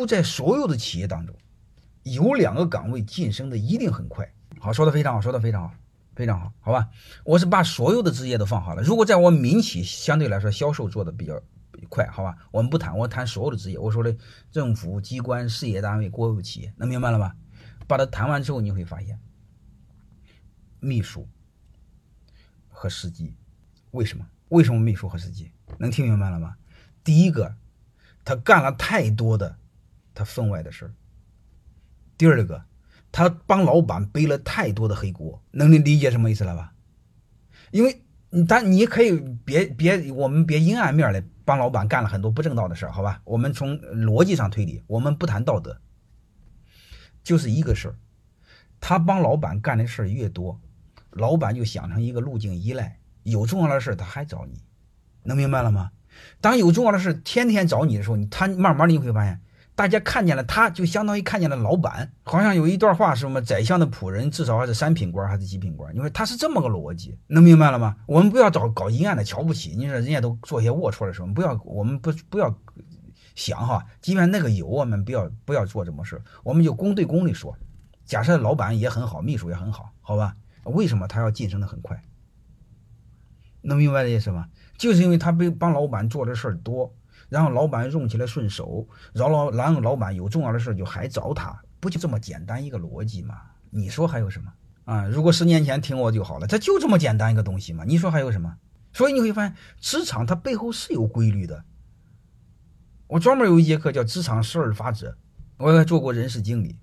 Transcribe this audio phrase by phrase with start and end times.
[0.00, 1.36] 乎在所有的企业当中，
[2.02, 4.32] 有两个岗位晋升的一定很快。
[4.58, 5.74] 好，说的非常好，说的非常好，
[6.16, 6.88] 非常好，好吧？
[7.24, 8.82] 我是把所有的职业都放好了。
[8.82, 11.38] 如果在我民企相对来说销售做的比较
[11.90, 12.36] 快，好吧？
[12.50, 13.78] 我们不谈，我谈所有的职业。
[13.78, 14.16] 我说的
[14.50, 17.36] 政府机关、事业单位、国有企业，能明白了吧？
[17.86, 19.20] 把它谈完之后，你会发现，
[20.80, 21.28] 秘书
[22.68, 23.34] 和司机，
[23.90, 24.26] 为什么？
[24.48, 25.52] 为什么秘书和司机？
[25.78, 26.56] 能听明白了吗？
[27.04, 27.54] 第一个，
[28.24, 29.56] 他干了太多的
[30.14, 30.86] 他分外的事；
[32.16, 32.64] 第二个，
[33.12, 35.42] 他帮老板背了太多的黑锅。
[35.50, 36.72] 能理解什么意思了吧？
[37.70, 38.02] 因为，
[38.48, 43.20] 但你可以别别，我们别阴暗面的帮老板干了很多不正道的事，好吧？
[43.24, 45.80] 我们从逻辑上推理，我们不谈道德，
[47.22, 47.96] 就是一个事儿，
[48.80, 50.60] 他帮老板干的事越多，
[51.10, 54.62] 老板就想成一个路径依赖，有重要的事他还找你，
[55.22, 55.90] 能明白了吗？
[56.40, 59.40] 当有重要的事天天找你的时候，你他慢慢的你会发现，
[59.74, 62.12] 大家看见了他，就相当于看见了老板。
[62.24, 63.40] 好像有一段话是什么？
[63.40, 65.94] 宰相的仆人至少还是三品官还是几品官？
[65.94, 67.96] 你说他是这么个逻辑，能明白了吗？
[68.06, 69.74] 我们不要找搞阴暗的瞧不起。
[69.76, 72.54] 你说人家都做些龌龊的事，我们不要我们不不要
[73.34, 77.56] 想哈，即便那个有，我们不要不要做这么事，我们就公对公的说。
[78.04, 80.36] 假设老板也很好，秘书也很好，好吧？
[80.64, 81.98] 为什么他要晋升的很快？
[83.62, 84.48] 能明白这意思吗？
[84.78, 86.94] 就是因为他被帮老板做的事儿多，
[87.28, 93.40] 然后老板用起来顺手，然后老然后老板有重要的事儿就还找他，不就这么简单一个逻辑吗？
[93.70, 94.52] 你说还有什么
[94.84, 95.06] 啊？
[95.06, 97.84] 如果十年前听我就好了，这就这么简单一个东西嘛？
[97.86, 98.56] 你说还有什么？
[98.92, 101.64] 所以你会发现，职场它背后是有规律的。
[103.06, 105.16] 我专门有一节课叫职场十二法则，
[105.58, 106.78] 我还做过人事经理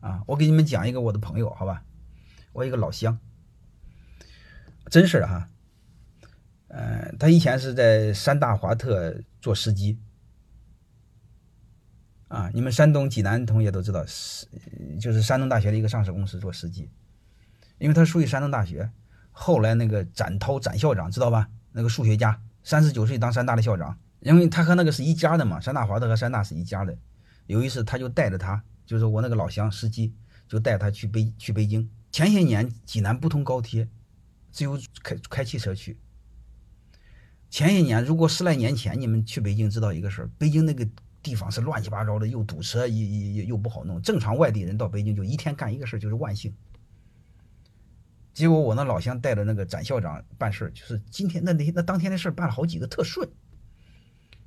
[0.00, 0.22] 啊。
[0.26, 1.82] 我给你们讲一个我的朋友，好吧？
[2.52, 3.18] 我一个老乡，
[4.90, 5.48] 真事儿哈。
[6.68, 9.98] 嗯，他以前是在山大华特做司机，
[12.28, 14.46] 啊，你们山东济南同学都知道，是
[15.00, 16.90] 就是山东大学的一个上市公司做司机，
[17.78, 18.90] 因为他属于山东大学。
[19.30, 21.48] 后来那个展涛展校长知道吧？
[21.70, 26.98] 那个数学家，三十九岁当山大的校长，因为他和那个是一家的嘛，山大华特和山大是一家的。
[27.46, 30.12] 有一次他就带着他，就是我那个老乡司机，
[30.48, 31.88] 就带他去北去北京。
[32.10, 33.88] 前些年济南不通高铁，
[34.50, 35.96] 只有开开汽车去。
[37.50, 40.86] 前些年，如果十来年前你们去北京，知道一个事儿，北京那个
[41.22, 44.00] 地方是乱七八糟的，又堵车，又又又不好弄。
[44.02, 46.54] 正常外地人到北京就一天干一个事儿，就是万幸。
[48.34, 53.28] 结果我那老乡带着那个展校长办事儿，就是今天那那那当天的事儿办了好几个特顺。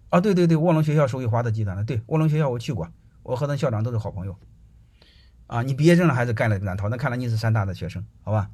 [0.09, 2.89] 啊，对对对，卧龙学校属于华德集团的，对，卧龙学校我去过，
[3.23, 4.37] 我和那校长都是好朋友。
[5.47, 6.87] 啊，你毕业证了还是干了展涛？
[6.87, 8.49] 那看来你是山大的学生，好吧？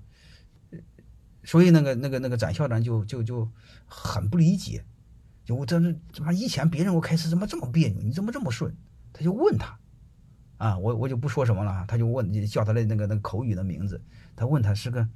[1.48, 3.50] 所以那个那个那个展校长就就就
[3.86, 4.84] 很不理解，
[5.46, 5.80] 就我这
[6.12, 8.76] 怎么以前别人我开始怎么这么别扭，你怎么这么顺？
[9.14, 9.80] 他就问他，
[10.58, 14.02] 啊，我我就不说什么了，他就问叫他的那个那个口语的名字，
[14.36, 15.08] 他问他是个，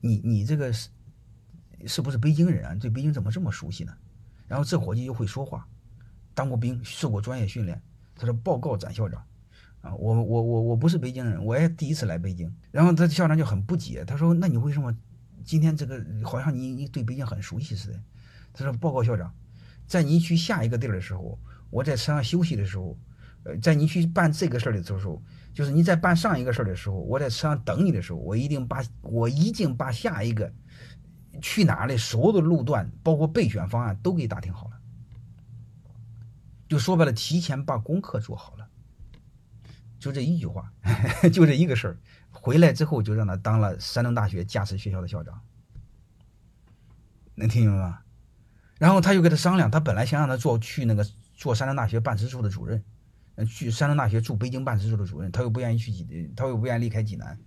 [0.00, 0.88] 你你这个是
[1.84, 2.76] 是不是北京人啊？
[2.76, 3.92] 对北京怎么这么熟悉呢？
[4.46, 5.66] 然后这伙计又会说话，
[6.32, 7.82] 当过兵，受过专业训练。
[8.14, 9.20] 他说报告展校长，
[9.80, 12.54] 啊，我我我我不是北京人，我也第一次来北京。
[12.70, 14.96] 然后他校长就很不解，他说那你为什么？
[15.44, 18.00] 今天这个好像你你对北京很熟悉似的。
[18.52, 19.34] 他说：“报告校长，
[19.86, 21.38] 在你去下一个地儿的时候，
[21.70, 22.98] 我在车上休息的时候，
[23.44, 25.22] 呃，在你去办这个事儿的时候，
[25.54, 30.52] 就是你在办上一个事儿的时候，我在车上等你的时候，我一定把我已经把下一个
[31.40, 34.78] 去哪里所有的路段，包括备选方案都给打听好了。
[36.68, 38.68] 就说白了，提前把功课做好了。
[40.02, 40.72] 就这一句话，
[41.32, 41.96] 就这一个事儿。”
[42.34, 45.40] 回来之后就让他当了山东大学驾驶学校的校长，
[47.36, 48.00] 能听明白吗？
[48.78, 52.82] 然后他又跟他商量，他本来想让他做去那个做山东大学办事处的主任，
[53.46, 57.38] 去山东大学驻北京办事处的主任，他又不愿意去济，他又不愿意离开济南，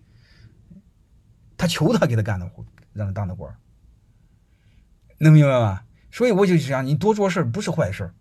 [1.57, 3.53] 他求他给他干的活，让他当的官
[5.17, 5.83] 能明白吗？
[6.09, 8.13] 所以我就想，你多做事不是坏事